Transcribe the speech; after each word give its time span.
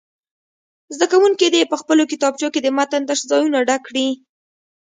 زده 0.95 1.05
کوونکي 1.13 1.47
دې 1.53 1.61
په 1.71 1.75
خپلو 1.81 2.03
کتابچو 2.11 2.47
کې 2.53 2.59
د 2.63 2.67
متن 2.77 3.01
تش 3.09 3.19
ځایونه 3.31 3.59
ډک 3.67 3.81
کړي. 3.87 4.07